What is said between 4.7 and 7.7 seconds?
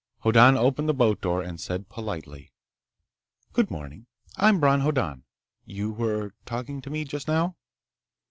Hoddan. You were talking to me just now."